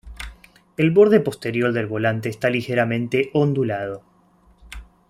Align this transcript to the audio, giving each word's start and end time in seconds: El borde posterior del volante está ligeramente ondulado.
El 0.77 0.89
borde 0.89 1.19
posterior 1.19 1.73
del 1.73 1.85
volante 1.85 2.27
está 2.27 2.49
ligeramente 2.49 3.29
ondulado. 3.35 4.01